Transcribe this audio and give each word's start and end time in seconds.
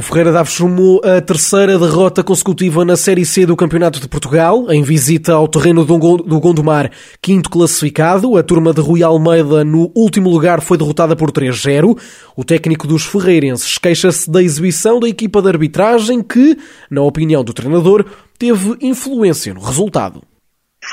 O 0.00 0.02
Ferreira 0.02 0.32
Daves 0.32 0.54
sumou 0.54 1.02
a 1.04 1.20
terceira 1.20 1.78
derrota 1.78 2.24
consecutiva 2.24 2.86
na 2.86 2.96
Série 2.96 3.26
C 3.26 3.44
do 3.44 3.54
Campeonato 3.54 4.00
de 4.00 4.08
Portugal, 4.08 4.72
em 4.72 4.82
visita 4.82 5.34
ao 5.34 5.46
terreno 5.46 5.84
do 5.84 6.40
Gondomar, 6.40 6.90
quinto 7.20 7.50
classificado. 7.50 8.34
A 8.38 8.42
turma 8.42 8.72
de 8.72 8.80
Rui 8.80 9.02
Almeida, 9.02 9.62
no 9.62 9.92
último 9.94 10.30
lugar, 10.30 10.62
foi 10.62 10.78
derrotada 10.78 11.14
por 11.14 11.30
3-0. 11.30 11.98
O 12.34 12.42
técnico 12.42 12.86
dos 12.86 13.04
ferreirenses 13.04 13.76
queixa-se 13.76 14.30
da 14.30 14.42
exibição 14.42 14.98
da 14.98 15.06
equipa 15.06 15.42
de 15.42 15.48
arbitragem 15.48 16.22
que, 16.22 16.56
na 16.90 17.02
opinião 17.02 17.44
do 17.44 17.52
treinador, 17.52 18.06
teve 18.38 18.78
influência 18.80 19.52
no 19.52 19.60
resultado 19.60 20.22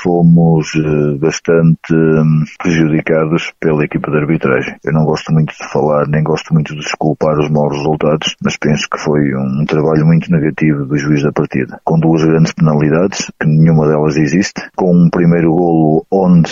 fomos 0.02 0.72
eh, 0.74 1.18
bastante 1.18 1.94
hum, 1.94 2.44
prejudicados 2.58 3.52
pela 3.60 3.84
equipa 3.84 4.10
de 4.10 4.18
arbitragem. 4.18 4.76
Eu 4.84 4.92
não 4.92 5.04
gosto 5.04 5.32
muito 5.32 5.52
de 5.52 5.68
falar, 5.70 6.06
nem 6.08 6.22
gosto 6.22 6.52
muito 6.52 6.74
de 6.74 6.80
desculpar 6.80 7.38
os 7.38 7.50
maus 7.50 7.76
resultados, 7.76 8.36
mas 8.42 8.56
penso 8.56 8.88
que 8.90 8.98
foi 8.98 9.34
um 9.34 9.64
trabalho 9.66 10.06
muito 10.06 10.30
negativo 10.30 10.84
do 10.84 10.96
juiz 10.96 11.22
da 11.22 11.32
partida. 11.32 11.80
Com 11.84 11.98
duas 11.98 12.24
grandes 12.24 12.52
penalidades, 12.52 13.30
que 13.40 13.46
nenhuma 13.46 13.86
delas 13.88 14.16
existe, 14.16 14.62
com 14.76 14.94
um 14.94 15.10
primeiro 15.10 15.54
golo 15.54 16.06
onde 16.10 16.50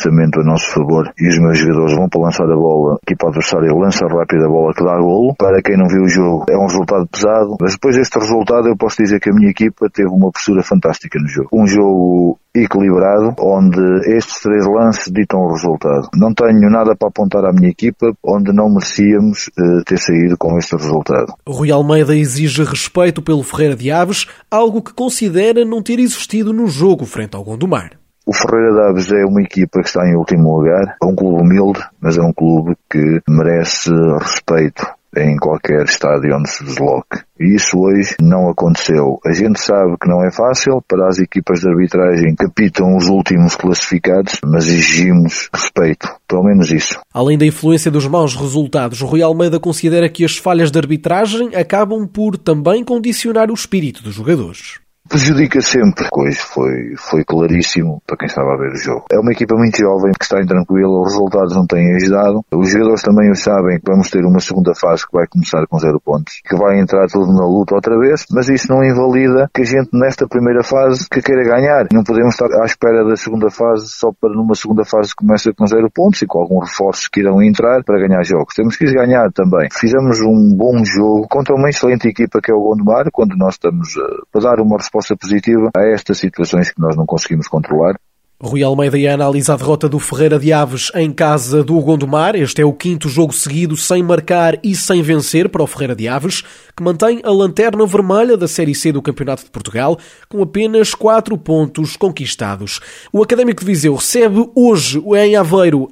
lançamento 0.00 0.40
a 0.40 0.44
nosso 0.44 0.66
favor 0.72 1.12
e 1.18 1.28
os 1.28 1.38
meus 1.38 1.58
jogadores 1.58 1.94
vão 1.94 2.08
para 2.08 2.22
lançar 2.22 2.44
a 2.44 2.56
bola, 2.56 2.94
a 2.94 2.98
equipa 3.02 3.28
adversária 3.28 3.72
lança 3.74 4.06
rápido 4.06 4.44
a 4.44 4.48
bola 4.48 4.72
que 4.72 4.84
dá 4.84 4.96
golo. 4.96 5.34
Para 5.36 5.60
quem 5.62 5.76
não 5.76 5.86
viu 5.86 6.02
o 6.02 6.08
jogo, 6.08 6.46
é 6.48 6.56
um 6.56 6.66
resultado 6.66 7.06
pesado, 7.06 7.56
mas 7.60 7.72
depois 7.72 7.96
deste 7.96 8.18
resultado 8.18 8.68
eu 8.68 8.76
posso 8.76 9.02
dizer 9.02 9.20
que 9.20 9.30
a 9.30 9.34
minha 9.34 9.50
equipa 9.50 9.88
teve 9.92 10.08
uma 10.08 10.30
postura 10.30 10.62
fantástica 10.62 11.18
no 11.20 11.28
jogo. 11.28 11.48
Um 11.52 11.66
jogo 11.66 12.38
equilibrado, 12.54 13.34
onde 13.38 13.80
estes 14.16 14.40
três 14.40 14.66
lances 14.66 15.12
ditam 15.12 15.40
o 15.40 15.52
resultado. 15.52 16.08
Não 16.14 16.34
tenho 16.34 16.68
nada 16.70 16.96
para 16.96 17.08
apontar 17.08 17.44
à 17.44 17.52
minha 17.52 17.68
equipa, 17.68 18.12
onde 18.24 18.52
não 18.52 18.68
merecíamos 18.68 19.48
uh, 19.48 19.84
ter 19.84 19.98
saído 19.98 20.36
com 20.36 20.58
este 20.58 20.74
resultado. 20.74 21.32
Rui 21.46 21.70
Almeida 21.70 22.16
exige 22.16 22.64
respeito 22.64 23.22
pelo 23.22 23.44
Ferreira 23.44 23.76
de 23.76 23.90
Aves, 23.90 24.26
algo 24.50 24.82
que 24.82 24.92
considera 24.92 25.64
não 25.64 25.82
ter 25.82 26.00
existido 26.00 26.52
no 26.52 26.66
jogo 26.66 27.04
frente 27.04 27.36
ao 27.36 27.44
Gondomar. 27.44 28.00
O 28.30 28.32
Ferreira 28.32 28.72
de 28.72 28.80
Aves 28.82 29.10
é 29.10 29.24
uma 29.24 29.42
equipa 29.42 29.80
que 29.80 29.88
está 29.88 30.06
em 30.06 30.14
último 30.14 30.56
lugar, 30.56 30.96
é 31.02 31.04
um 31.04 31.16
clube 31.16 31.42
humilde, 31.42 31.80
mas 32.00 32.16
é 32.16 32.22
um 32.22 32.32
clube 32.32 32.76
que 32.88 33.20
merece 33.28 33.90
respeito 34.20 34.86
em 35.16 35.36
qualquer 35.36 35.82
estádio 35.82 36.36
onde 36.36 36.48
se 36.48 36.62
desloque. 36.62 37.24
E 37.40 37.56
isso 37.56 37.76
hoje 37.76 38.14
não 38.20 38.48
aconteceu. 38.48 39.18
A 39.26 39.32
gente 39.32 39.60
sabe 39.60 39.96
que 40.00 40.08
não 40.08 40.24
é 40.24 40.30
fácil 40.30 40.80
para 40.86 41.08
as 41.08 41.18
equipas 41.18 41.58
de 41.58 41.70
arbitragem 41.70 42.36
que 42.36 42.46
apitam 42.46 42.96
os 42.96 43.08
últimos 43.08 43.56
classificados, 43.56 44.38
mas 44.44 44.68
exigimos 44.68 45.48
respeito. 45.52 46.08
Pelo 46.28 46.44
menos 46.44 46.70
isso. 46.70 47.00
Além 47.12 47.36
da 47.36 47.46
influência 47.46 47.90
dos 47.90 48.06
maus 48.06 48.36
resultados, 48.36 49.02
o 49.02 49.06
Rui 49.06 49.22
Almeida 49.22 49.58
considera 49.58 50.08
que 50.08 50.24
as 50.24 50.36
falhas 50.36 50.70
de 50.70 50.78
arbitragem 50.78 51.56
acabam 51.56 52.06
por 52.06 52.38
também 52.38 52.84
condicionar 52.84 53.50
o 53.50 53.54
espírito 53.54 54.04
dos 54.04 54.14
jogadores 54.14 54.78
prejudica 55.10 55.60
sempre. 55.60 56.06
Hoje 56.14 56.38
foi, 56.38 56.94
foi 56.96 57.24
claríssimo 57.24 58.00
para 58.06 58.16
quem 58.16 58.26
estava 58.26 58.54
a 58.54 58.56
ver 58.56 58.70
o 58.70 58.76
jogo. 58.76 59.06
É 59.10 59.18
uma 59.18 59.32
equipa 59.32 59.56
muito 59.56 59.76
jovem 59.76 60.12
que 60.16 60.24
está 60.24 60.40
intranquila, 60.40 61.02
os 61.02 61.12
resultados 61.12 61.56
não 61.56 61.66
têm 61.66 61.96
ajudado. 61.96 62.44
Os 62.54 62.70
jogadores 62.70 63.02
também 63.02 63.28
o 63.28 63.34
sabem 63.34 63.80
que 63.80 63.90
vamos 63.90 64.08
ter 64.08 64.24
uma 64.24 64.38
segunda 64.38 64.72
fase 64.72 65.04
que 65.04 65.12
vai 65.12 65.26
começar 65.26 65.66
com 65.66 65.80
zero 65.80 66.00
pontos, 66.00 66.40
que 66.48 66.54
vai 66.54 66.78
entrar 66.78 67.08
tudo 67.08 67.32
na 67.32 67.44
luta 67.44 67.74
outra 67.74 67.98
vez, 67.98 68.24
mas 68.30 68.48
isso 68.48 68.70
não 68.70 68.84
invalida 68.84 69.50
que 69.52 69.62
a 69.62 69.64
gente 69.64 69.88
nesta 69.92 70.28
primeira 70.28 70.62
fase 70.62 71.08
que 71.10 71.20
queira 71.20 71.42
ganhar. 71.42 71.88
Não 71.92 72.04
podemos 72.04 72.34
estar 72.34 72.62
à 72.62 72.64
espera 72.64 73.04
da 73.04 73.16
segunda 73.16 73.50
fase 73.50 73.88
só 73.88 74.12
para 74.12 74.30
numa 74.30 74.54
segunda 74.54 74.84
fase 74.84 75.10
que 75.10 75.26
começa 75.26 75.52
com 75.52 75.66
zero 75.66 75.90
pontos 75.92 76.22
e 76.22 76.26
com 76.26 76.38
alguns 76.38 76.68
reforços 76.68 77.08
que 77.08 77.18
irão 77.18 77.42
entrar 77.42 77.82
para 77.82 77.98
ganhar 77.98 78.22
jogos. 78.22 78.54
Temos 78.54 78.76
que 78.76 78.84
ganhar 78.84 79.32
também. 79.32 79.68
Fizemos 79.72 80.20
um 80.20 80.54
bom 80.56 80.84
jogo 80.84 81.26
contra 81.28 81.52
uma 81.52 81.68
excelente 81.68 82.06
equipa 82.06 82.40
que 82.40 82.52
é 82.52 82.54
o 82.54 82.60
Gondomar, 82.60 83.10
quando 83.12 83.36
nós 83.36 83.54
estamos 83.54 83.96
uh, 83.96 84.26
para 84.30 84.42
dar 84.42 84.60
uma 84.60 84.76
resposta 84.76 84.99
resposta 85.00 85.16
positiva 85.16 85.70
a 85.74 85.82
estas 85.82 86.18
situações 86.18 86.70
que 86.70 86.80
nós 86.80 86.96
não 86.96 87.06
conseguimos 87.06 87.48
controlar. 87.48 87.96
Rui 88.42 88.62
Almeida 88.62 88.96
ia 88.96 89.12
analisar 89.12 89.52
a 89.52 89.56
derrota 89.58 89.86
do 89.86 89.98
Ferreira 89.98 90.38
de 90.38 90.50
Aves 90.50 90.90
em 90.94 91.12
casa 91.12 91.62
do 91.62 91.78
Gondomar. 91.80 92.34
Este 92.34 92.62
é 92.62 92.64
o 92.64 92.72
quinto 92.72 93.06
jogo 93.06 93.34
seguido 93.34 93.76
sem 93.76 94.02
marcar 94.02 94.58
e 94.64 94.74
sem 94.74 95.02
vencer 95.02 95.50
para 95.50 95.62
o 95.62 95.66
Ferreira 95.66 95.94
de 95.94 96.08
Aves, 96.08 96.42
que 96.74 96.82
mantém 96.82 97.20
a 97.22 97.30
lanterna 97.30 97.84
vermelha 97.84 98.38
da 98.38 98.48
Série 98.48 98.74
C 98.74 98.92
do 98.92 99.02
Campeonato 99.02 99.44
de 99.44 99.50
Portugal, 99.50 99.98
com 100.26 100.42
apenas 100.42 100.94
quatro 100.94 101.36
pontos 101.36 101.98
conquistados. 101.98 102.80
O 103.12 103.22
Académico 103.22 103.60
de 103.60 103.66
Viseu 103.66 103.94
recebe 103.94 104.50
hoje 104.54 105.02
em 105.16 105.36
Aveiro 105.36 105.90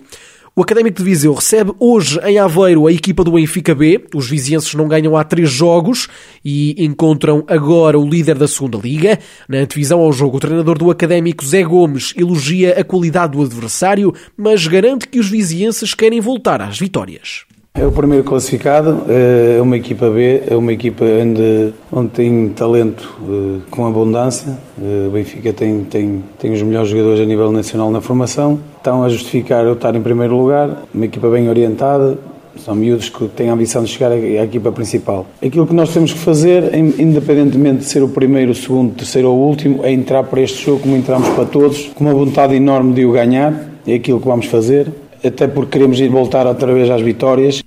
o 0.58 0.62
Académico 0.62 0.98
de 0.98 1.04
Viseu 1.04 1.32
recebe 1.34 1.72
hoje 1.78 2.18
em 2.24 2.36
Aveiro 2.36 2.88
a 2.88 2.92
equipa 2.92 3.22
do 3.22 3.30
Benfica 3.30 3.76
B. 3.76 4.04
Os 4.12 4.28
vizienses 4.28 4.74
não 4.74 4.88
ganham 4.88 5.16
há 5.16 5.22
três 5.22 5.48
jogos 5.48 6.08
e 6.44 6.84
encontram 6.84 7.44
agora 7.46 7.96
o 7.96 8.04
líder 8.04 8.36
da 8.36 8.48
segunda 8.48 8.76
liga. 8.76 9.20
Na 9.48 9.58
antevisão 9.58 10.00
ao 10.00 10.12
jogo, 10.12 10.36
o 10.36 10.40
treinador 10.40 10.76
do 10.76 10.90
Académico, 10.90 11.46
Zé 11.46 11.62
Gomes, 11.62 12.12
elogia 12.16 12.72
a 12.76 12.82
qualidade 12.82 13.36
do 13.36 13.44
adversário, 13.44 14.12
mas 14.36 14.66
garante 14.66 15.06
que 15.06 15.20
os 15.20 15.30
vizienses 15.30 15.94
querem 15.94 16.20
voltar 16.20 16.60
às 16.60 16.76
vitórias. 16.76 17.44
É 17.74 17.86
o 17.86 17.92
primeiro 17.92 18.24
classificado, 18.24 19.04
é 19.08 19.62
uma 19.62 19.76
equipa 19.76 20.10
B, 20.10 20.42
é 20.48 20.56
uma 20.56 20.72
equipa 20.72 21.04
onde, 21.04 21.72
onde 21.92 22.08
tem 22.08 22.48
talento 22.48 23.16
eh, 23.22 23.60
com 23.70 23.86
abundância. 23.86 24.58
Eh, 24.82 25.06
o 25.06 25.12
Benfica 25.12 25.52
tem, 25.52 25.84
tem, 25.84 26.24
tem 26.40 26.52
os 26.52 26.60
melhores 26.60 26.88
jogadores 26.88 27.20
a 27.20 27.24
nível 27.24 27.52
nacional 27.52 27.88
na 27.92 28.00
formação. 28.00 28.58
Estão 28.76 29.04
a 29.04 29.08
justificar 29.08 29.64
eu 29.64 29.74
estar 29.74 29.94
em 29.94 30.02
primeiro 30.02 30.36
lugar, 30.36 30.82
uma 30.92 31.04
equipa 31.04 31.30
bem 31.30 31.48
orientada, 31.48 32.18
são 32.64 32.74
miúdos 32.74 33.08
que 33.08 33.28
têm 33.28 33.48
a 33.48 33.52
ambição 33.52 33.84
de 33.84 33.90
chegar 33.90 34.10
à 34.10 34.16
equipa 34.16 34.72
principal. 34.72 35.24
Aquilo 35.40 35.64
que 35.64 35.74
nós 35.74 35.92
temos 35.92 36.12
que 36.12 36.18
fazer, 36.18 36.74
independentemente 36.74 37.78
de 37.78 37.84
ser 37.84 38.02
o 38.02 38.08
primeiro, 38.08 38.50
o 38.50 38.54
segundo, 38.56 38.90
o 38.90 38.94
terceiro 38.94 39.30
ou 39.30 39.38
o 39.38 39.46
último, 39.46 39.84
é 39.84 39.92
entrar 39.92 40.24
para 40.24 40.40
este 40.40 40.64
jogo 40.64 40.80
como 40.80 40.96
entramos 40.96 41.28
para 41.28 41.44
todos, 41.44 41.90
com 41.94 42.04
uma 42.04 42.12
vontade 42.12 42.56
enorme 42.56 42.92
de 42.92 43.06
o 43.06 43.12
ganhar. 43.12 43.54
É 43.86 43.94
aquilo 43.94 44.20
que 44.20 44.26
vamos 44.26 44.46
fazer, 44.46 44.88
até 45.24 45.48
porque 45.48 45.72
queremos 45.72 45.98
ir 46.00 46.08
voltar 46.08 46.46
outra 46.46 46.72
vez 46.72 46.90
às 46.90 47.00
vitórias. 47.00 47.62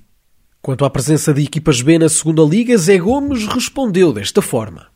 Quanto 0.60 0.84
à 0.84 0.90
presença 0.90 1.34
de 1.34 1.42
equipas 1.42 1.82
B 1.82 1.98
na 1.98 2.08
segunda 2.08 2.42
liga, 2.42 2.76
Zé 2.78 2.96
Gomes 2.98 3.46
respondeu 3.46 4.12
desta 4.12 4.40
forma. 4.40 4.86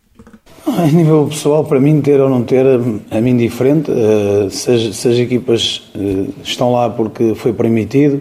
A 0.67 0.87
nível 0.87 1.27
pessoal, 1.29 1.65
para 1.65 1.79
mim, 1.79 2.01
ter 2.01 2.21
ou 2.21 2.29
não 2.29 2.43
ter, 2.43 2.65
a 3.11 3.21
mim 3.21 3.37
diferente. 3.37 3.91
Eh, 3.91 4.49
se 4.51 4.71
as, 4.71 4.97
se 4.97 5.09
as 5.09 5.17
equipas 5.17 5.91
eh, 5.95 6.27
estão 6.43 6.73
lá 6.73 6.91
porque 6.91 7.35
foi 7.37 7.53
permitido, 7.53 8.21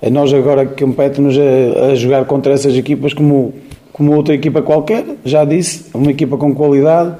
a 0.00 0.08
nós 0.08 0.32
agora 0.32 0.64
compete-nos 0.66 1.36
a, 1.36 1.90
a, 1.90 1.94
jogar 1.94 2.24
contra 2.26 2.52
essas 2.52 2.76
equipas 2.76 3.12
como, 3.12 3.54
como 3.92 4.14
outra 4.14 4.34
equipa 4.34 4.62
qualquer. 4.62 5.04
Já 5.24 5.44
disse, 5.44 5.86
uma 5.92 6.10
equipa 6.10 6.36
com 6.36 6.54
qualidade, 6.54 7.16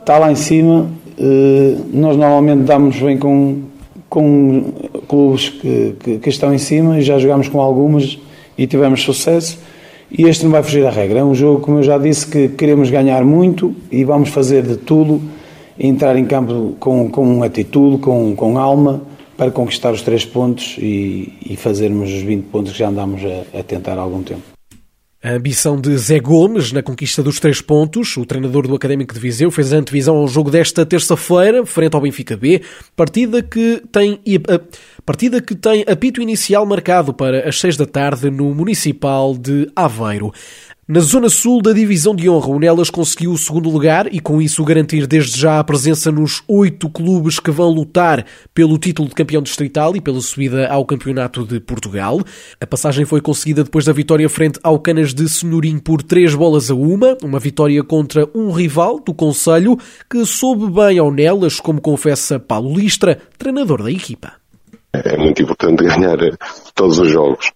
está 0.00 0.18
lá 0.18 0.30
em 0.30 0.36
cima. 0.36 0.88
Eh, 1.18 1.76
nós 1.92 2.16
normalmente 2.16 2.62
damos 2.62 3.00
bem 3.00 3.18
com, 3.18 3.62
com 4.08 4.72
clubes 5.06 5.48
que, 5.48 5.94
que, 6.00 6.18
que 6.18 6.28
estão 6.28 6.52
em 6.54 6.58
cima 6.58 6.98
e 6.98 7.02
já 7.02 7.18
jogámos 7.18 7.48
com 7.48 7.60
algumas 7.60 8.18
e 8.56 8.66
tivemos 8.66 9.02
sucesso. 9.02 9.58
E 10.10 10.24
este 10.24 10.44
não 10.44 10.52
vai 10.52 10.62
fugir 10.62 10.86
à 10.86 10.90
regra. 10.90 11.20
É 11.20 11.24
um 11.24 11.34
jogo, 11.34 11.60
como 11.60 11.78
eu 11.78 11.82
já 11.82 11.98
disse, 11.98 12.26
que 12.26 12.48
queremos 12.48 12.90
ganhar 12.90 13.24
muito 13.24 13.74
e 13.90 14.04
vamos 14.04 14.28
fazer 14.28 14.62
de 14.62 14.76
tudo, 14.76 15.20
entrar 15.78 16.16
em 16.16 16.24
campo 16.24 16.76
com, 16.78 17.10
com 17.10 17.42
atitude, 17.42 17.98
com, 17.98 18.34
com 18.36 18.58
alma, 18.58 19.02
para 19.36 19.50
conquistar 19.50 19.92
os 19.92 20.02
três 20.02 20.24
pontos 20.24 20.76
e, 20.78 21.32
e 21.44 21.56
fazermos 21.56 22.10
os 22.12 22.22
20 22.22 22.44
pontos 22.44 22.72
que 22.72 22.78
já 22.78 22.88
andamos 22.88 23.20
a, 23.24 23.58
a 23.58 23.62
tentar 23.62 23.98
há 23.98 24.00
algum 24.00 24.22
tempo. 24.22 24.55
A 25.22 25.30
ambição 25.30 25.80
de 25.80 25.96
Zé 25.96 26.20
Gomes 26.20 26.72
na 26.72 26.82
conquista 26.82 27.22
dos 27.22 27.40
três 27.40 27.62
pontos. 27.62 28.16
O 28.18 28.26
treinador 28.26 28.68
do 28.68 28.74
Académico 28.74 29.14
de 29.14 29.18
Viseu 29.18 29.50
fez 29.50 29.72
a 29.72 29.78
antevisão 29.78 30.14
ao 30.14 30.28
jogo 30.28 30.50
desta 30.50 30.84
terça-feira, 30.84 31.64
frente 31.64 31.94
ao 31.94 32.02
Benfica 32.02 32.36
B, 32.36 32.60
partida 32.94 33.42
que 33.42 33.82
tem 33.90 34.20
partida 35.04 35.40
que 35.40 35.54
tem 35.54 35.84
apito 35.88 36.20
inicial 36.20 36.66
marcado 36.66 37.14
para 37.14 37.48
as 37.48 37.58
seis 37.58 37.78
da 37.78 37.86
tarde 37.86 38.30
no 38.30 38.54
Municipal 38.54 39.34
de 39.34 39.70
Aveiro. 39.74 40.32
Na 40.88 41.00
zona 41.00 41.28
sul 41.28 41.60
da 41.60 41.72
divisão 41.72 42.14
de 42.14 42.30
honra, 42.30 42.46
o 42.46 42.60
Nelas 42.60 42.90
conseguiu 42.90 43.32
o 43.32 43.36
segundo 43.38 43.68
lugar 43.68 44.06
e 44.14 44.20
com 44.20 44.40
isso 44.40 44.62
garantir 44.62 45.04
desde 45.08 45.36
já 45.36 45.58
a 45.58 45.64
presença 45.64 46.12
nos 46.12 46.44
oito 46.46 46.88
clubes 46.88 47.40
que 47.40 47.50
vão 47.50 47.70
lutar 47.70 48.24
pelo 48.54 48.78
título 48.78 49.08
de 49.08 49.14
campeão 49.16 49.42
distrital 49.42 49.96
e 49.96 50.00
pela 50.00 50.20
subida 50.20 50.68
ao 50.68 50.86
campeonato 50.86 51.44
de 51.44 51.58
Portugal. 51.58 52.20
A 52.60 52.66
passagem 52.68 53.04
foi 53.04 53.20
conseguida 53.20 53.64
depois 53.64 53.84
da 53.84 53.92
vitória 53.92 54.28
frente 54.28 54.60
ao 54.62 54.78
Canas 54.78 55.12
de 55.12 55.28
Senhorim 55.28 55.80
por 55.80 56.04
três 56.04 56.36
bolas 56.36 56.70
a 56.70 56.74
uma, 56.76 57.18
uma 57.20 57.40
vitória 57.40 57.82
contra 57.82 58.28
um 58.32 58.52
rival 58.52 59.00
do 59.00 59.12
Conselho 59.12 59.76
que 60.08 60.24
soube 60.24 60.70
bem 60.70 61.00
ao 61.00 61.10
Nelas, 61.10 61.58
como 61.58 61.80
confessa 61.80 62.38
Paulo 62.38 62.78
Listra, 62.78 63.18
treinador 63.36 63.82
da 63.82 63.90
equipa. 63.90 64.34
É 64.92 65.16
muito 65.16 65.42
importante 65.42 65.82
ganhar 65.82 66.16
todos 66.76 67.00
os 67.00 67.10
jogos 67.10 67.50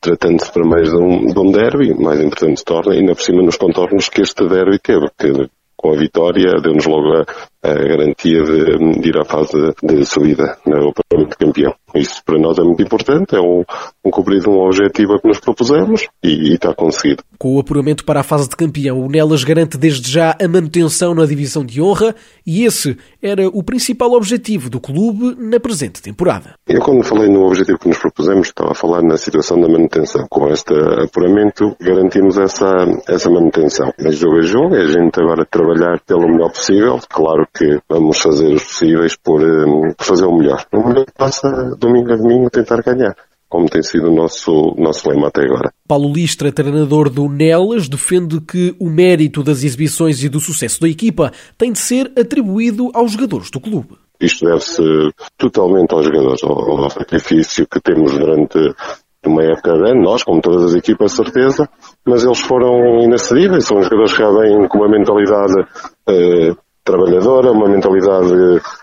tratando-se 0.00 0.52
para 0.52 0.64
mais 0.64 0.90
de 0.90 0.96
um, 0.96 1.26
de 1.26 1.38
um 1.38 1.50
derby, 1.52 1.94
mais 1.94 2.20
importante 2.20 2.58
se 2.58 2.64
torna, 2.64 2.92
ainda 2.92 3.14
por 3.14 3.22
cima 3.22 3.42
nos 3.42 3.56
contornos 3.56 4.08
que 4.08 4.22
este 4.22 4.46
derby 4.48 4.78
teve, 4.78 5.08
que 5.16 5.50
com 5.76 5.92
a 5.92 5.96
vitória 5.96 6.60
deu-nos 6.60 6.86
logo 6.86 7.18
a, 7.18 7.26
a 7.62 7.74
garantia 7.74 8.42
de, 8.44 9.00
de, 9.00 9.08
ir 9.08 9.18
à 9.18 9.24
fase 9.24 9.74
de 9.82 10.04
subida 10.04 10.56
no 10.64 10.92
Parlamento 10.92 11.30
de 11.30 11.46
Campeão. 11.46 11.74
Isso 11.94 12.22
para 12.24 12.38
nós 12.38 12.58
é 12.58 12.62
muito 12.62 12.82
importante, 12.82 13.34
é 13.34 13.40
um, 13.40 13.64
um 14.04 14.10
cumprir 14.10 14.46
um 14.48 14.58
objetivo 14.58 15.18
que 15.18 15.26
nos 15.26 15.40
propusemos 15.40 16.06
e, 16.22 16.50
e, 16.50 16.54
está 16.54 16.74
conseguido. 16.74 17.24
Com 17.38 17.56
o 17.56 17.60
apuramento 17.60 18.04
para 18.04 18.20
a 18.20 18.22
fase 18.22 18.48
de 18.48 18.56
campeão, 18.56 19.00
o 19.00 19.08
Nelas 19.08 19.42
garante 19.42 19.78
desde 19.78 20.10
já 20.10 20.36
a 20.40 20.46
manutenção 20.46 21.14
na 21.14 21.24
divisão 21.24 21.64
de 21.64 21.80
honra 21.80 22.14
e 22.46 22.64
esse 22.64 22.96
era 23.22 23.48
o 23.48 23.62
principal 23.62 24.12
objetivo 24.12 24.70
do 24.70 24.80
clube 24.80 25.34
na 25.38 25.58
presente 25.58 26.02
temporada. 26.02 26.54
Eu 26.68 26.80
quando 26.80 27.02
falei 27.02 27.28
no 27.28 27.46
objetivo 27.46 27.78
que 27.78 27.88
nos 27.88 27.98
propusemos, 27.98 28.48
estava 28.48 28.72
a 28.72 28.74
falar 28.74 29.02
na 29.02 29.16
situação 29.16 29.60
da 29.60 29.68
manutenção. 29.68 30.26
Com 30.28 30.48
este 30.50 30.74
apuramento 30.74 31.74
garantimos 31.80 32.36
essa, 32.38 32.68
essa 33.08 33.30
manutenção. 33.30 33.92
É 33.98 34.10
jogo 34.12 34.36
a 34.36 34.42
jogo, 34.42 34.74
é 34.76 34.82
a 34.82 34.86
gente 34.86 35.20
agora 35.20 35.46
trabalhar 35.46 36.00
pelo 36.06 36.28
melhor 36.28 36.50
possível. 36.50 37.00
Claro 37.08 37.47
que 37.54 37.80
vamos 37.88 38.18
fazer 38.18 38.54
os 38.54 38.64
possíveis 38.64 39.16
por, 39.16 39.42
um, 39.42 39.92
por 39.94 40.04
fazer 40.04 40.24
o 40.26 40.36
melhor. 40.36 40.64
O 40.72 40.88
melhor 40.88 41.06
passa 41.16 41.76
domingo 41.78 42.12
a 42.12 42.16
domingo 42.16 42.50
tentar 42.50 42.82
ganhar 42.82 43.14
como 43.48 43.68
tem 43.68 43.82
sido 43.82 44.10
o 44.10 44.14
nosso, 44.14 44.74
nosso 44.76 45.08
lema 45.08 45.28
até 45.28 45.42
agora. 45.42 45.72
Paulo 45.86 46.12
Listra, 46.12 46.52
treinador 46.52 47.08
do 47.08 47.28
Nelas, 47.28 47.88
defende 47.88 48.40
que 48.40 48.76
o 48.78 48.90
mérito 48.90 49.42
das 49.42 49.64
exibições 49.64 50.22
e 50.22 50.28
do 50.28 50.38
sucesso 50.38 50.80
da 50.82 50.88
equipa 50.88 51.32
tem 51.56 51.72
de 51.72 51.78
ser 51.78 52.12
atribuído 52.16 52.90
aos 52.92 53.12
jogadores 53.12 53.50
do 53.50 53.58
clube. 53.58 53.96
Isto 54.20 54.44
deve-se 54.46 54.82
totalmente 55.38 55.92
aos 55.92 56.04
jogadores, 56.04 56.42
ao, 56.42 56.82
ao 56.82 56.90
sacrifício 56.90 57.66
que 57.66 57.80
temos 57.80 58.12
durante 58.12 58.58
uma 59.24 59.42
época 59.42 59.76
grande, 59.76 60.02
nós, 60.02 60.22
como 60.22 60.40
todas 60.40 60.64
as 60.64 60.74
equipas, 60.74 61.12
certeza, 61.12 61.68
mas 62.04 62.24
eles 62.24 62.40
foram 62.40 63.00
inacessíveis, 63.02 63.64
são 63.64 63.82
jogadores 63.82 64.12
que 64.12 64.22
já 64.22 64.30
vêm 64.30 64.68
com 64.68 64.78
uma 64.78 64.88
mentalidade 64.88 65.54
eh, 66.08 66.54
trabalhadora, 66.88 67.52
uma 67.52 67.68
mentalidade 67.68 68.32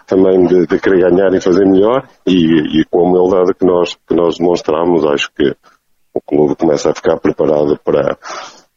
também 0.05 0.45
de, 0.45 0.67
de, 0.67 0.79
querer 0.79 1.09
ganhar 1.09 1.33
e 1.33 1.41
fazer 1.41 1.65
melhor 1.65 2.07
e, 2.25 2.79
e, 2.79 2.85
com 2.85 2.99
a 2.99 3.03
humildade 3.03 3.55
que 3.55 3.65
nós, 3.65 3.95
que 4.07 4.13
nós 4.13 4.37
demonstramos, 4.37 5.03
acho 5.05 5.31
que 5.33 5.55
o 6.13 6.21
clube 6.21 6.55
começa 6.55 6.91
a 6.91 6.95
ficar 6.95 7.17
preparado 7.17 7.79
para, 7.83 8.17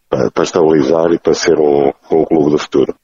para, 0.09 0.31
para 0.31 0.45
estabilizar 0.45 1.13
e 1.13 1.19
para 1.19 1.35
ser 1.35 1.59
um, 1.59 1.93
um 2.11 2.25
clube 2.25 2.53
do 2.53 2.59
futuro. 2.59 2.95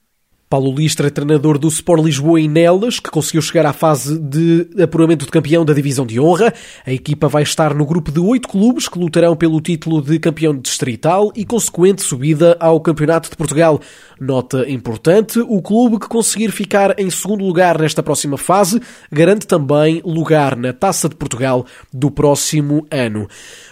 Paulo 0.47 0.75
Listra, 0.75 1.09
treinador 1.09 1.57
do 1.57 1.67
Sport 1.67 2.03
Lisboa 2.03 2.39
em 2.39 2.47
Nelas, 2.47 2.99
que 2.99 3.09
conseguiu 3.09 3.41
chegar 3.41 3.65
à 3.65 3.73
fase 3.73 4.19
de 4.19 4.67
apuramento 4.79 5.25
de 5.25 5.31
campeão 5.31 5.65
da 5.65 5.73
Divisão 5.73 6.05
de 6.05 6.19
Honra. 6.19 6.53
A 6.85 6.93
equipa 6.93 7.27
vai 7.27 7.41
estar 7.41 7.73
no 7.73 7.83
grupo 7.83 8.11
de 8.11 8.19
oito 8.19 8.47
clubes 8.47 8.87
que 8.87 8.99
lutarão 8.99 9.35
pelo 9.35 9.59
título 9.59 10.03
de 10.03 10.19
campeão 10.19 10.55
distrital 10.55 11.31
e 11.35 11.43
consequente 11.45 12.03
subida 12.03 12.55
ao 12.59 12.79
Campeonato 12.79 13.27
de 13.27 13.35
Portugal. 13.35 13.81
Nota 14.21 14.69
importante, 14.69 15.39
o 15.39 15.63
clube 15.63 15.99
que 15.99 16.07
conseguir 16.07 16.51
ficar 16.51 16.97
em 16.99 17.09
segundo 17.09 17.43
lugar 17.43 17.79
nesta 17.79 18.03
próxima 18.03 18.37
fase 18.37 18.79
garante 19.11 19.47
também 19.47 19.99
lugar 20.05 20.55
na 20.55 20.71
Taça 20.71 21.09
de 21.09 21.15
Portugal 21.15 21.65
do 21.91 22.11
próximo 22.11 22.85
ano. 22.91 23.27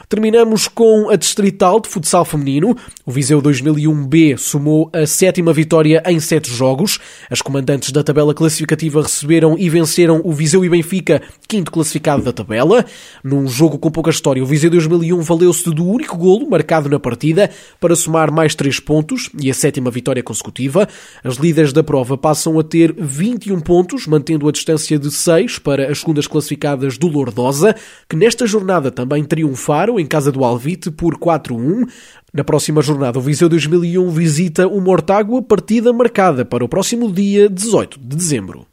Terminamos 0.10 0.68
com 0.68 1.10
a 1.12 1.16
Distrital 1.16 1.80
de 1.80 1.88
Futsal 1.88 2.26
Feminino. 2.26 2.76
O 3.06 3.12
Viseu 3.12 3.42
2001B 3.42 4.38
somou 4.38 4.90
a 4.92 5.06
sétima 5.06 5.54
vitória 5.54 6.02
em 6.08 6.20
sete 6.20 6.50
jogos. 6.52 6.63
As 7.30 7.42
comandantes 7.42 7.92
da 7.92 8.04
tabela 8.04 8.34
classificativa 8.34 9.02
receberam 9.02 9.56
e 9.58 9.70
venceram 9.70 10.22
o 10.24 10.32
Viseu 10.32 10.64
e 10.64 10.70
Benfica, 10.70 11.22
quinto 11.48 11.72
classificado 11.72 12.24
da 12.24 12.32
tabela. 12.32 12.86
Num 13.24 13.48
jogo 13.48 13.78
com 13.78 13.92
pouca 13.92 14.10
história, 14.10 14.42
o 14.42 14.46
Viseu 14.46 14.70
2001 14.70 15.22
valeu-se 15.22 15.70
do 15.70 15.86
único 15.86 16.18
golo 16.18 16.50
marcado 16.50 16.90
na 16.90 17.00
partida 17.00 17.50
para 17.80 17.96
somar 17.96 18.32
mais 18.32 18.56
três 18.56 18.80
pontos 18.80 19.30
e 19.40 19.50
a 19.50 19.54
sétima 19.54 19.92
vitória 19.92 20.24
consecutiva. 20.24 20.88
As 21.24 21.36
líderes 21.36 21.74
da 21.74 21.84
prova 21.84 22.18
passam 22.18 22.58
a 22.60 22.64
ter 22.64 22.94
21 22.98 23.60
pontos, 23.60 24.08
mantendo 24.08 24.48
a 24.48 24.52
distância 24.52 24.98
de 24.98 25.12
6 25.12 25.60
para 25.60 25.92
as 25.92 26.00
segundas 26.00 26.28
classificadas 26.28 26.98
do 26.98 27.08
Lourdosa, 27.08 27.76
que 28.10 28.16
nesta 28.16 28.48
jornada 28.48 28.90
também 28.90 29.24
triunfaram 29.24 30.00
em 30.00 30.06
casa 30.06 30.32
do 30.32 30.44
Alvite 30.44 30.90
por 30.90 31.18
4-1. 31.18 31.88
Na 32.34 32.44
próxima 32.44 32.82
jornada, 32.82 33.20
o 33.20 33.22
Viseu 33.22 33.48
2001 33.48 34.10
visita 34.10 34.68
o 34.68 34.82
Mortágua, 34.82 35.40
partida 35.40 35.94
marcada 35.94 36.44
para 36.44 36.66
o 36.66 36.68
próximo 36.68 37.12
dia 37.12 37.48
18 37.48 38.00
de 38.00 38.16
dezembro. 38.16 38.66